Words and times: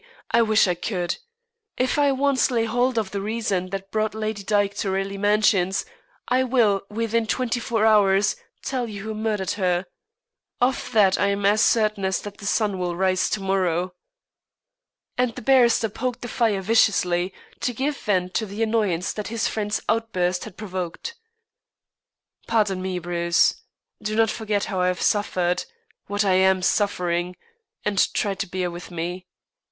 I 0.31 0.41
wish 0.41 0.67
I 0.67 0.73
could. 0.73 1.17
If 1.77 1.99
I 1.99 2.11
once 2.11 2.49
lay 2.49 2.65
hold 2.65 2.97
of 2.97 3.11
the 3.11 3.21
reason 3.21 3.69
that 3.69 3.91
brought 3.91 4.15
Lady 4.15 4.41
Dyke 4.41 4.73
to 4.77 4.89
Raleigh 4.89 5.19
Mansions, 5.19 5.85
I 6.27 6.43
will, 6.43 6.81
within 6.89 7.27
twenty 7.27 7.59
four 7.59 7.85
hours, 7.85 8.35
tell 8.63 8.87
you 8.87 9.03
who 9.03 9.13
murdered 9.13 9.51
her. 9.61 9.85
Of 10.59 10.91
that 10.93 11.19
I 11.19 11.27
am 11.27 11.45
as 11.45 11.61
certain 11.61 12.03
as 12.03 12.19
that 12.21 12.37
the 12.37 12.47
sun 12.47 12.79
will 12.79 12.95
rise 12.95 13.29
to 13.29 13.41
morrow." 13.41 13.93
And 15.19 15.35
the 15.35 15.43
barrister 15.43 15.87
poked 15.87 16.21
the 16.23 16.27
fire 16.27 16.63
viciously 16.63 17.31
to 17.59 17.71
give 17.71 17.95
vent 17.95 18.33
to 18.33 18.47
the 18.47 18.63
annoyance 18.63 19.13
that 19.13 19.27
his 19.27 19.47
friend's 19.47 19.81
outburst 19.87 20.45
had 20.45 20.57
provoked. 20.57 21.13
"Pardon 22.47 22.81
me, 22.81 22.97
Bruce. 22.97 23.53
Do 24.01 24.15
not 24.15 24.31
forget 24.31 24.65
how 24.65 24.81
I 24.81 24.87
have 24.87 24.99
suffered 25.03 25.65
what 26.07 26.25
I 26.25 26.33
am 26.33 26.63
suffering 26.63 27.35
and 27.85 28.11
try 28.15 28.33
to 28.33 28.47
bear 28.49 28.71
with 28.71 28.89
me. 28.89 29.27